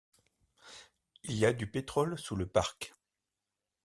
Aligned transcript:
Il 1.25 1.33
y 1.37 1.45
a 1.45 1.53
du 1.53 1.67
pétrole 1.67 2.17
sous 2.17 2.35
le 2.35 2.47
parc. 2.47 2.95